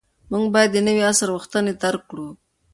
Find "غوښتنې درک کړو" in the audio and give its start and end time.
1.35-2.27